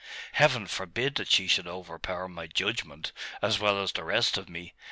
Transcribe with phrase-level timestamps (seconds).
[0.31, 3.11] Heaven forbid that she should overpower my judgment,
[3.43, 4.73] as well as the rest of me!